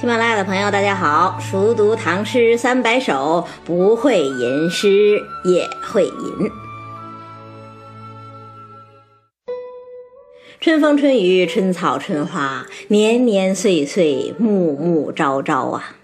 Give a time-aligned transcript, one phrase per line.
[0.00, 1.38] 喜马拉雅的朋友，大家好！
[1.38, 6.50] 熟读唐诗三百首，不会吟诗也会吟。
[10.58, 15.94] 春风春雨春草春花，年年岁岁暮暮朝朝啊！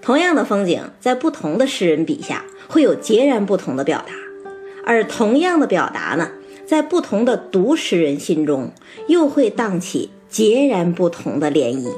[0.00, 4.14] 同样的风景，在不同的诗人笔下，会有截然不同的表达；
[4.86, 6.30] 而同样的表达呢，
[6.64, 8.72] 在不同的读诗人心中，
[9.06, 11.92] 又会荡起截然不同的涟漪。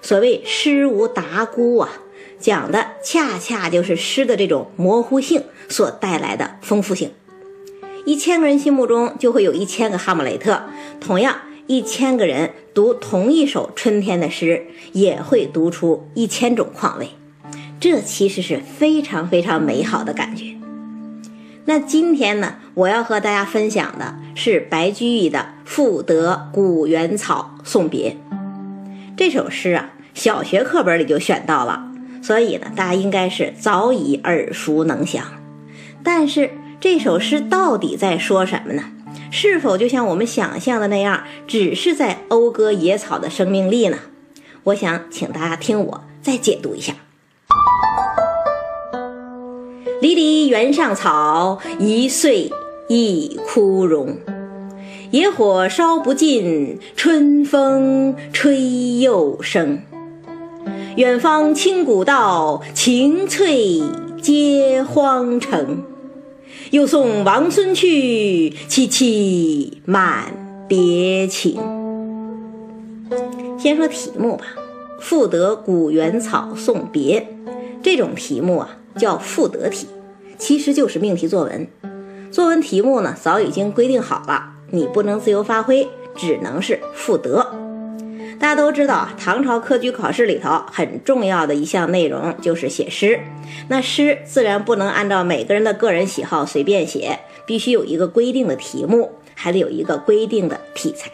[0.00, 1.90] 所谓诗无达姑啊，
[2.38, 7.12] 讲的恰恰就是诗的这种模糊性所带来的丰富性。
[8.04, 10.62] 一千个人心目中就会有一千个哈姆雷特，
[11.00, 11.36] 同样，
[11.68, 17.10] 一千个人读同一首春天的诗，也会读出一千种况味。
[17.78, 20.56] 这其实是非常非常美好的感觉。
[21.64, 28.10] 那今天呢，我要和大家分享的是白居易的《赋得古原草送别》。
[29.16, 31.84] 这首诗啊，小学课本里就选到了，
[32.22, 35.24] 所以呢，大家应该是早已耳熟能详。
[36.02, 38.84] 但是这首诗到底在说什么呢？
[39.30, 43.98] 是否就像我们想象的那样，只是在讴歌野草的生命力呢？
[44.64, 46.94] 我想请大家听我再解读一下：
[50.00, 52.50] 离离原上草，一岁
[52.88, 54.16] 一枯荣。
[55.12, 59.82] 野火烧不尽，春风吹又生。
[60.96, 63.82] 远方清古道，晴翠
[64.22, 65.82] 接荒城。
[66.70, 70.32] 又送王孙去，萋萋满
[70.66, 71.60] 别情。
[73.58, 74.46] 先说题目吧，
[75.02, 77.20] 《赋得古原草送别》
[77.82, 79.86] 这种题目啊，叫赋得题，
[80.38, 81.68] 其实就是命题作文。
[82.30, 84.51] 作文题目呢，早已经规定好了。
[84.72, 87.46] 你不能自由发挥，只能是赋得。
[88.40, 93.20] 大家都知道，唐朝科举考试里头很重要的一项内容就是写诗。
[93.68, 101.10] 那诗自然不能按照每个人的个人喜好随便写，必须有一个规定的题目，还得有一个规定的题材。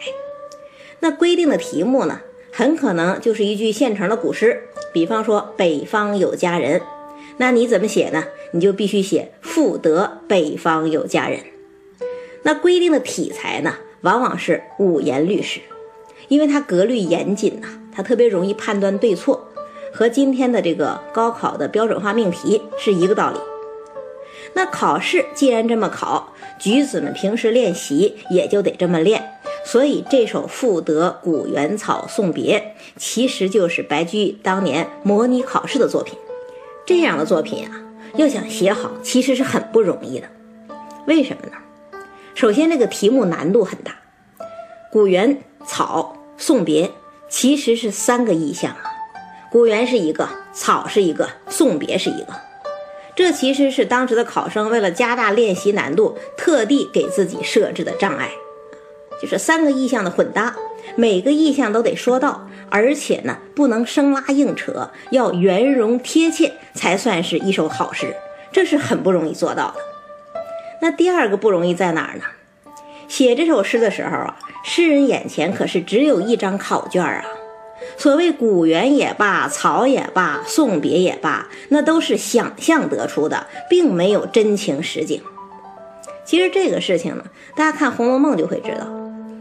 [1.01, 2.21] 那规定的题目呢，
[2.51, 6.81] 很可能就是一句现成的古诗，比方说“北方有佳人”，
[7.37, 8.23] 那你怎么写呢？
[8.53, 11.41] 你就必须写“赋得北方有佳人”。
[12.43, 15.59] 那规定的题材呢，往往是五言律诗，
[16.27, 19.47] 因为它格律严谨呐，它特别容易判断对错，
[19.93, 23.39] 和今天的这个高考的标准化命题是一个道理。
[24.53, 29.23] 那考试既然这么考，举子们平时练习也就得这么练。
[29.65, 32.59] 所以这首《赋得古原草送别》
[32.97, 36.17] 其实就是白居易当年模拟考试的作品。
[36.85, 37.83] 这样的作品啊，
[38.15, 40.27] 要想写好，其实是很不容易的。
[41.05, 41.53] 为什么呢？
[42.35, 43.91] 首先，这个题目难度很大，
[44.91, 46.87] 《古原草送别》
[47.27, 48.83] 其实是三个意象啊，
[49.51, 52.27] 古原是一个，草是一个，送别是一个。
[53.15, 58.31] 这其实是当时的考生为了加大练习难度，特地给自己设置的障碍，
[59.21, 60.55] 就是三个意象的混搭，
[60.95, 68.15] 每个意象都得说到，而且呢不能生拉硬扯，要圆融贴切，才算是一首好诗，
[68.53, 69.81] 这是很不容易做到的。
[70.81, 72.23] 那第二个不容易在哪儿呢？
[73.07, 77.25] 写这首诗的时候啊，诗人眼前可是只有一张考卷啊。
[77.97, 85.21] 所谓古原也罢，草也罢，送别也罢，那都是想象得出的，并没有真情实景。
[86.23, 87.23] 其实这个事情呢，
[87.55, 88.87] 大家看《红楼梦》就会知道。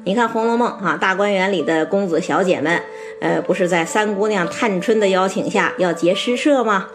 [0.04, 2.82] 你看《红楼梦》啊，大观园里的公子小姐们，
[3.20, 6.86] 呃，不是在三姑娘探春的邀请下要结诗社吗？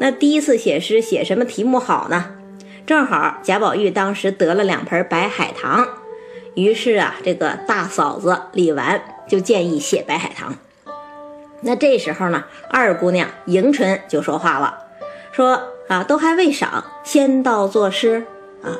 [0.00, 2.34] 那第一次写诗，写什么题目好呢？
[2.88, 5.86] 正好贾宝玉当时得了两盆白海棠，
[6.54, 10.54] 于是啊，这个大嫂子李纨就建议写白海棠。
[11.60, 14.86] 那这时候呢，二姑娘迎春就说话了，
[15.32, 18.24] 说啊，都还未赏，先到作诗
[18.62, 18.72] 啊。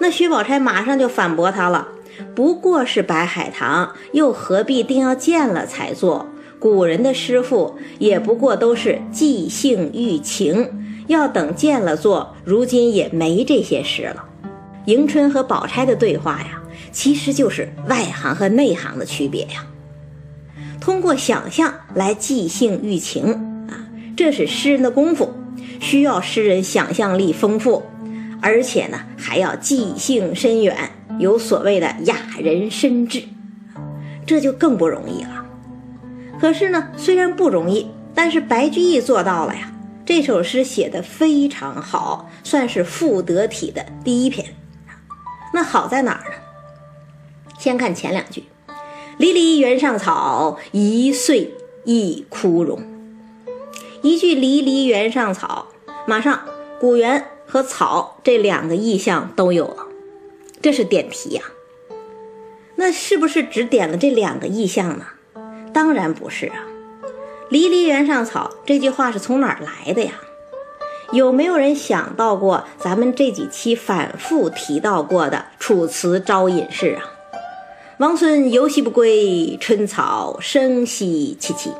[0.00, 1.88] 那薛宝钗马上就反驳她了，
[2.36, 6.26] 不过是白海棠，又何必定要见了才做？
[6.58, 10.79] 古人的诗赋也不过都是即兴寓情。
[11.10, 14.24] 要等见了做，如今也没这些诗了。
[14.86, 16.62] 迎春和宝钗的对话呀，
[16.92, 19.66] 其实就是外行和内行的区别呀。
[20.80, 23.24] 通过想象来即兴寓情
[23.68, 25.34] 啊，这是诗人的功夫，
[25.80, 27.82] 需要诗人想象力丰富，
[28.40, 30.76] 而且呢还要记性深远，
[31.18, 33.24] 有所谓的雅人深志，
[34.24, 35.44] 这就更不容易了。
[36.40, 39.69] 可是呢，虽然不容易，但是白居易做到了呀。
[40.10, 44.56] 这首诗写的非常好，算是赋得体的第一篇。
[45.54, 46.36] 那好在哪儿呢？
[47.60, 48.42] 先看前两句
[49.18, 51.54] ：“离离原上草，一岁
[51.84, 52.82] 一枯荣。”
[54.02, 55.68] 一句“离离原上草”，
[56.08, 56.40] 马上
[56.80, 59.86] 古原和草这两个意象都有了，
[60.60, 61.42] 这是点题呀。
[62.74, 65.06] 那是不是只点了这两个意象呢？
[65.72, 66.66] 当然不是啊
[67.50, 70.12] ！“离离原上草”这句话是从哪儿来的呀？
[71.12, 77.02] 有没有人想到过咱们这几期反复提到过的《楚辞·招隐士》啊
[77.98, 81.72] ？“王孙游兮不归，春草生兮萋萋。”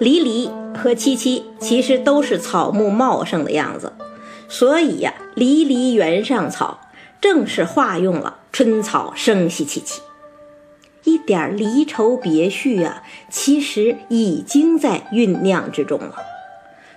[0.00, 3.92] 离离和萋萋其实都是草木茂盛的样子，
[4.48, 6.80] 所以呀，“离离原上草”
[7.20, 8.38] 正是化用了。
[8.50, 9.98] 春草生兮萋萋，
[11.26, 16.16] 点离愁别绪啊，其实已经在酝酿之中了。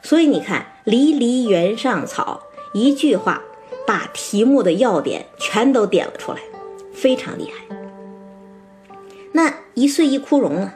[0.02, 2.44] 所以你看，“离离原上草”
[2.74, 3.42] 一句话，
[3.86, 6.40] 把题目的要点全都点了出来，
[6.94, 7.76] 非常厉害。
[9.34, 10.74] 那一岁一枯荣呢？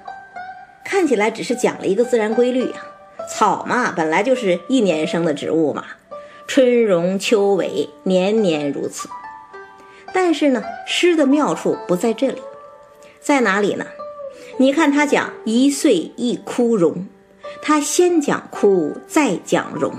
[0.84, 2.88] 看起来只是讲了一个自然规律啊。
[3.30, 5.86] 草嘛，本来就是一年生的植物嘛，
[6.48, 9.08] 春荣秋萎，年年如此。
[10.14, 12.42] 但是呢，诗的妙处不在这里，
[13.22, 13.86] 在哪里呢？
[14.58, 17.06] 你看他讲一岁一枯荣，
[17.62, 19.94] 他先讲枯，再讲荣，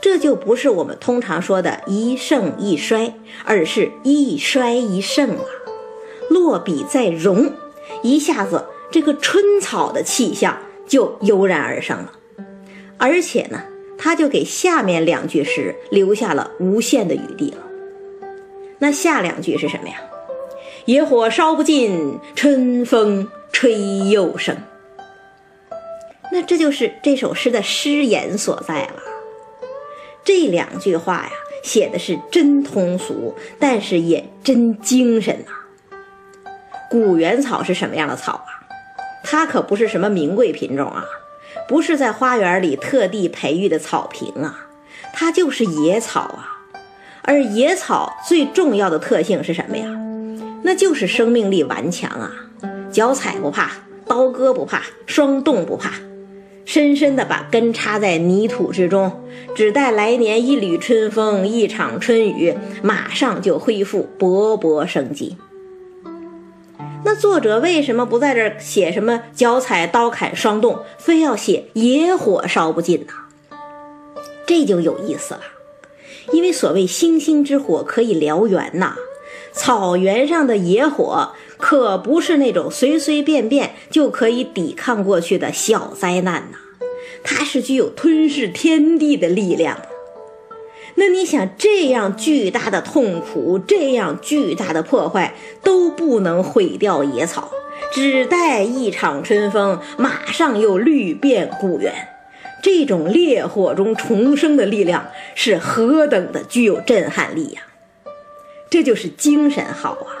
[0.00, 3.14] 这就不是我们通常说的一盛一衰，
[3.44, 5.44] 而是一衰一盛啊。
[6.28, 7.52] 落笔在荣，
[8.02, 12.12] 一下子这个春草的气象就油然而生了，
[12.98, 13.62] 而且呢，
[13.96, 17.58] 他就给下面两句诗留下了无限的余地了。
[18.78, 19.94] 那下两句是什么呀？
[20.86, 24.56] 野火烧不尽，春风吹又生。
[26.30, 29.02] 那这就是这首诗的诗言所在了。
[30.24, 31.30] 这两句话呀，
[31.64, 35.52] 写的是真通俗，但是也真精神呐。
[36.88, 38.62] 古原草是什么样的草啊？
[39.24, 41.04] 它可不是什么名贵品种啊，
[41.66, 44.68] 不是在花园里特地培育的草坪啊，
[45.12, 46.52] 它就是野草啊。
[47.22, 49.88] 而野草最重要的特性是什么呀？
[50.62, 52.32] 那就是生命力顽强啊，
[52.90, 53.70] 脚踩不怕，
[54.06, 55.92] 刀割不怕，霜冻不怕，
[56.64, 59.22] 深深地把根插在泥土之中，
[59.54, 65.36] 只待来年一缕春风，一场春雨，马上就恢复勃勃生机。
[67.04, 73.12] 那作者为什么不在这儿写什么脚踩刀砍霜冻，非要写野火烧不尽呢？
[74.44, 75.40] 这就有意思了。
[76.32, 78.96] 因为所谓星星之火可以燎原呐，
[79.56, 86.58] 草原上的野火可不是那种随随便便就可以抵抗过去的小灾难呐，
[87.24, 89.78] 它是具有吞噬天地的力量。
[90.96, 97.50] 那你想，这样巨大的痛苦，这样巨大的破坏，都不能毁掉野草，
[97.92, 101.92] 只待一场春风，马上又绿遍古原。
[102.62, 107.62] 这种烈火中重生的力量是何等的具有震撼力呀！
[108.76, 110.20] 这就是精神好啊。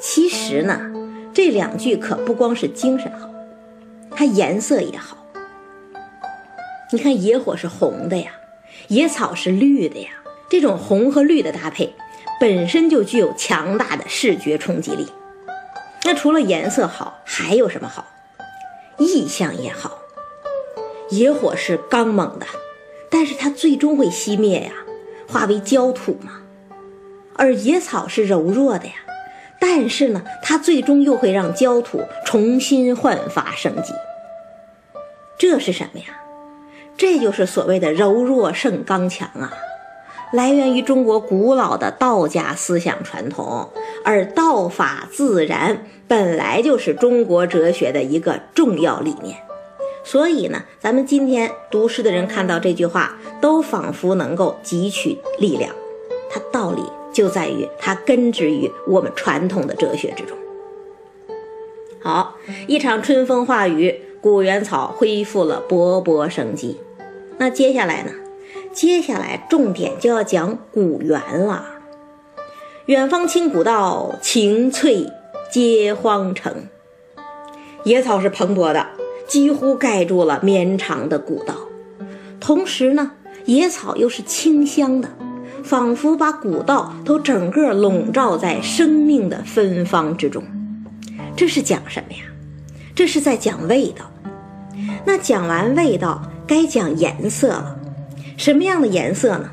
[0.00, 0.92] 其实呢，
[1.32, 3.30] 这两句可不光是精神好，
[4.10, 5.24] 它颜色也好。
[6.90, 8.32] 你看，野火是红的呀，
[8.88, 10.08] 野草是绿的呀，
[10.50, 11.94] 这种红和绿的搭配
[12.40, 15.06] 本身就具有强大的视觉冲击力。
[16.02, 18.04] 那除了颜色好，还有什么好？
[18.98, 19.96] 意象也好。
[21.10, 22.46] 野火是刚猛的，
[23.08, 24.72] 但是它最终会熄灭呀，
[25.28, 26.42] 化为焦土嘛。
[27.38, 28.92] 而野草是柔弱的呀，
[29.58, 33.94] 但是呢，它最终又会让焦土重新焕发生机。
[35.38, 36.06] 这是什么呀？
[36.96, 39.52] 这就是所谓的柔弱胜刚强啊，
[40.32, 43.70] 来源于中国古老的道家思想传统。
[44.04, 49.36] 而道法自然本来就是中国哲学的一个重要理念。
[50.02, 55.72] 所以呢，咱们今天读诗的人看到这句话，都仿佛能够汲取力量。
[56.30, 56.82] 它道理
[57.12, 60.36] 就在于它根植于我们传统的哲学之中。
[62.00, 66.78] 好，一场春风化雨，古原草恢复了勃勃生机。
[67.38, 68.12] 那接下来呢？
[68.72, 71.66] 接下来重点就要讲古原了。
[72.86, 75.06] 远方清古道，晴翠
[75.50, 76.66] 接荒城。
[77.84, 78.86] 野草是蓬勃的。
[79.26, 81.54] 几乎盖住了绵长的古道，
[82.40, 83.12] 同时呢，
[83.44, 85.10] 野草又是清香的，
[85.68, 90.42] 仿佛把古道都整个笼罩在生命的芬芳之中。
[91.36, 92.20] 这是讲什么呀？
[92.94, 94.10] 这是在讲味道。
[95.04, 97.78] 那讲完味道，该讲颜色了。
[98.38, 99.50] 什么样的颜色呢？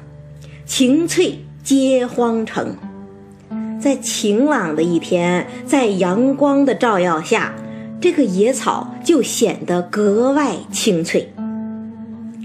[0.65, 2.77] 晴翠接荒城，
[3.77, 7.53] 在晴朗的一天，在阳光的照耀下。
[7.99, 11.33] 这个野草就显得格外清脆，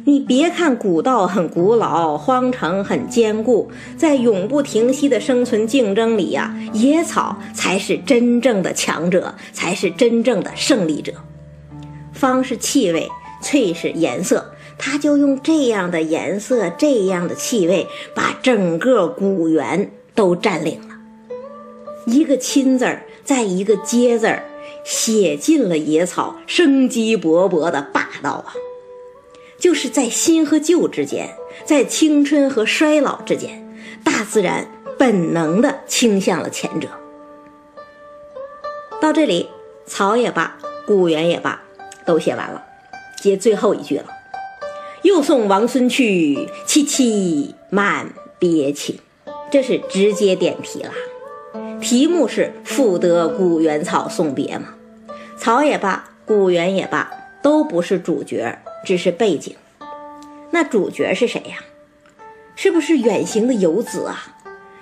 [0.05, 11.13] 你别看古道很古老，荒城很坚固，在永不停息的生存竞争里呀，野草才是真正的强者，才是真正的胜利者。
[12.13, 13.09] 芳是气味，
[13.43, 20.97] 翠是颜色，它就用这样的颜色、这样的气味，把整个古园都占领了。
[22.07, 24.45] 一个“亲”字儿，在一个“接”字儿，
[24.83, 28.53] 写尽了野草生机勃勃的霸道啊！
[29.61, 31.29] 就是在新和旧之间，
[31.65, 33.63] 在青春和衰老之间，
[34.03, 34.67] 大自然
[34.99, 36.89] 本能的倾向了前者。
[39.01, 39.49] 到这里，
[39.87, 41.61] 草也罢，古园也罢，
[42.07, 42.65] 都写完了，
[43.23, 44.07] 接最后一句了
[45.03, 48.99] ：“又送王孙去，萋萋满别情。”
[49.53, 50.93] 这是直接点题了。
[51.81, 54.69] 题目是“赋得古原草送别”嘛，
[55.37, 57.11] 草也罢，古原也罢，
[57.43, 58.59] 都不是主角。
[58.85, 59.55] 只是背景，
[60.51, 61.59] 那主角是谁呀？
[62.57, 64.37] 是不是远行的游子啊？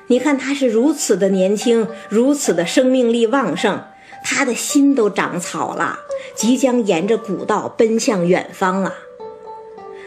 [0.08, 3.84] 你看他是如此的年轻，如此的生命力旺盛，
[4.24, 5.98] 他的心都长草了，
[6.34, 8.94] 即将沿着古道奔向远方了。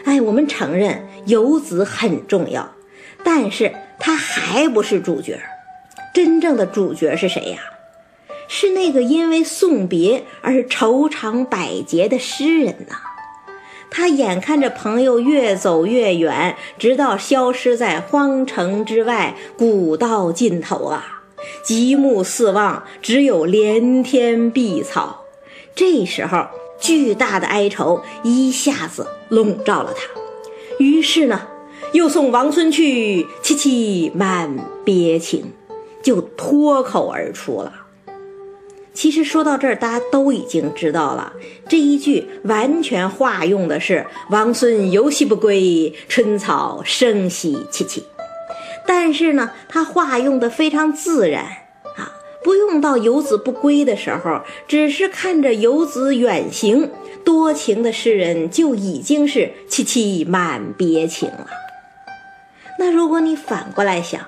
[0.04, 2.72] 哎，我们承认游子很重要，
[3.22, 5.40] 但是他还不是主角。
[6.12, 7.58] 真正的主角是谁呀？
[8.48, 12.96] 是那个因为送别而愁肠百结的诗人呐。
[13.94, 21.22] 他眼看着朋友越走越远，直到消失在荒城之外古道尽头啊！
[21.62, 25.24] 极目四望，只有连天碧草。
[25.74, 26.46] 这时候，
[26.80, 30.02] 巨大的哀愁一下子笼罩了他。
[30.78, 31.42] 于是呢，
[31.92, 34.56] 又送王孙去，萋萋满
[34.86, 35.52] 别情，
[36.02, 37.81] 就脱口而出了。
[38.94, 41.32] 其实说到这儿，大家都已经知道了，
[41.68, 48.02] 这一句完全化用的是“王孙游兮不归，春草生兮萋萋”。
[48.86, 51.44] 但是呢，它化用的非常自然
[51.96, 52.12] 啊，
[52.44, 56.90] 不用到游子不归的时候，只是看着游子远行，
[57.24, 61.46] 多情的诗人就已经是萋萋满别情了。
[62.78, 64.20] 那如果你反过来想，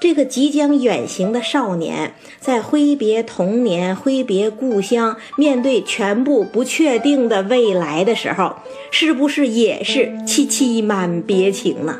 [0.00, 8.56] 这个即将远行的少年，在挥别童年、挥别故乡，面对全部不确定的未来的时候，
[8.90, 11.98] 是不是也是萋萋满别情呢？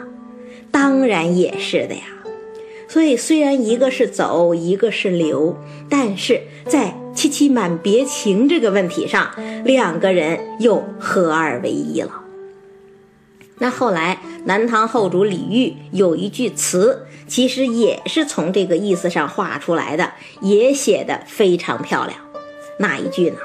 [0.70, 2.02] 当然也是的呀。
[2.88, 5.54] 所以，虽然一个是走，一个是留，
[5.88, 9.30] 但是在萋萋满别情这个问题上，
[9.64, 12.10] 两个人又合二为一了。
[13.62, 22.18] 那后来，南唐后主李煜有一句词，其实也是从这个意思上画出来的，也写得非常漂亮。
[22.78, 23.36] 哪一句呢？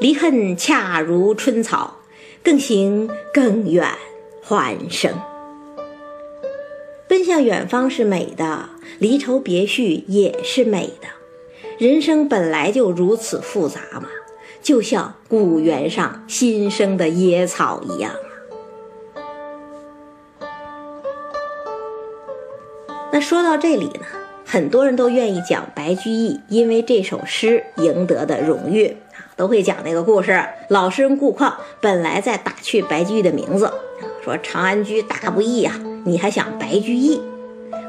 [0.00, 1.96] 离恨恰如春草，
[2.42, 3.88] 更行更远
[4.40, 5.12] 还生。
[7.08, 8.68] 奔向远方是美的，
[9.00, 11.08] 离愁别绪也是美的。
[11.78, 14.08] 人生本来就如此复杂嘛，
[14.62, 18.12] 就像古原上新生的野草一样。
[23.14, 24.00] 那说到这里呢，
[24.44, 30.44] 很多人都愿意讲白居易因为这首诗赢得的荣誉啊，都会讲那个故事。
[30.68, 33.72] 老诗人顾况本来在打趣白居易的名字，
[34.24, 37.22] 说长安居大不易啊，你还想白居易？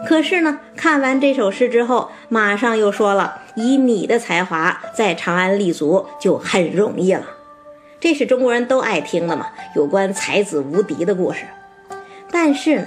[0.07, 7.25] 可是呢，看完这首诗之后，马上又说了，以你的才华在长安立足就很容易了。
[7.99, 11.45] 这是中国人都爱听的嘛，有关才子无敌的故事。
[12.29, 12.85] 但是呢。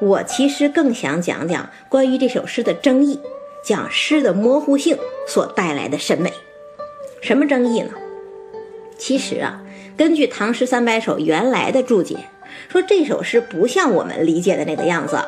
[0.00, 3.20] 我其实更想讲讲关于这首诗的争议，
[3.62, 6.32] 讲诗的模糊性所带来的审美。
[7.20, 7.92] 什么争议呢？
[8.96, 9.62] 其实啊，
[9.96, 12.16] 根据《唐诗三百首》原来的注解，
[12.68, 15.18] 说这首诗不像我们理解的那个样子。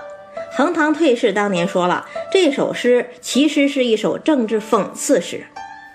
[0.57, 5.45] 横塘退士当年说了，这首诗其实是一首政治讽刺诗。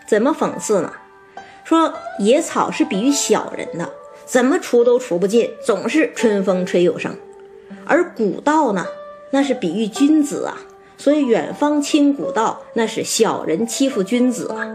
[0.08, 0.94] 怎么讽刺呢？
[1.64, 3.92] 说野草是比喻小人的，
[4.26, 7.16] 怎么除都除不尽，总是春风吹又生。
[7.86, 8.86] 而古道呢，
[9.32, 10.58] 那是比喻君子啊，
[10.98, 14.68] 所以远方亲古道，那是小人欺负君子啊。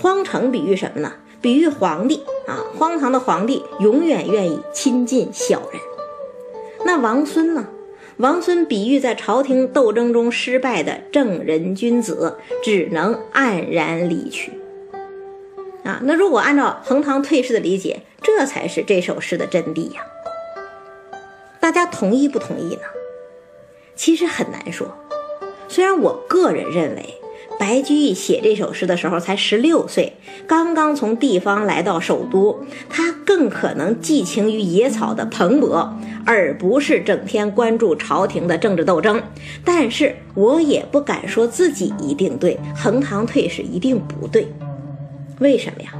[0.00, 1.12] 荒城比喻什么呢？
[1.40, 5.80] 比喻皇帝啊，荒唐的皇帝永远愿意亲近小人。
[6.84, 7.66] 那王孙呢？
[8.18, 14.52] 王孙比喻在朝廷斗争中失败的正人君子，只能黯然离去。
[15.84, 20.00] 啊，那如果按照横塘退士的理解，这才是这首诗的真谛呀。
[21.66, 22.82] 大家同意不同意呢？
[23.96, 24.86] 其实很难说。
[25.66, 27.14] 虽然我个人认为，
[27.58, 30.12] 白居易写这首诗的时候才十六岁，
[30.46, 35.88] 刚刚从地方来到首都，他更可能寄情于野草的蓬勃，
[36.24, 39.20] 而不是整天关注朝廷的政治斗争。
[39.64, 44.46] 但是我也不敢说自己一定对，横塘退是一定不对。
[45.40, 45.92] 为什么呀？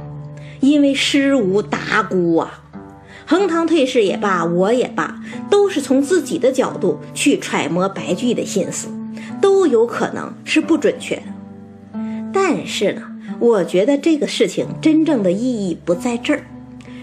[0.61, 2.63] 因为诗无达姑啊。
[3.29, 8.87] 横塘退市也罢，我也罢，都是从自己的角度去揣摩白居易的心思，
[9.41, 11.23] 都有可能是不准确的。
[12.31, 13.01] 但是呢，
[13.37, 16.47] 我觉得这个事情真正的意义不在这儿，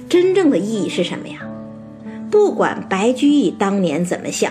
[0.09, 1.41] 真正的意义是什么呀？
[2.31, 4.51] 不管白居易当年怎么想，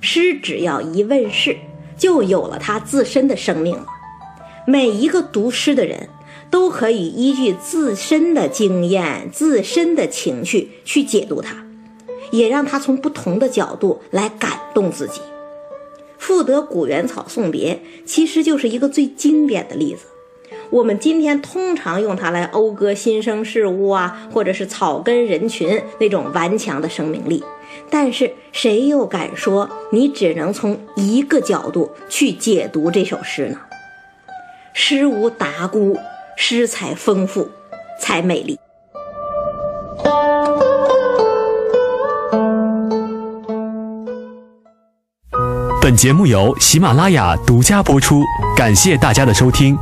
[0.00, 1.54] 诗只要一问世，
[1.98, 3.84] 就有了它自身的生命了。
[4.66, 6.08] 每一个读诗的人。
[6.54, 11.66] 都可以依据自身的经验、自身的情绪去解读它，
[12.30, 15.20] 也让他从不同的角度来感动自己。
[16.16, 20.06] 赋得古原草送别，其实就是一个最经典的例子。
[20.70, 27.42] 我们今天通常用它来讴歌新生事物啊，或者是草根人群那种顽强的生命力。
[27.90, 33.58] 但是谁又敢说你只能从一个角度去解读这首诗呢？
[34.72, 35.98] 诗无达姑。
[36.36, 37.48] 诗才丰富，
[38.00, 38.58] 才美丽。
[45.80, 48.22] 本节目由喜马拉雅独家播出，
[48.56, 49.78] 感谢大家的收听。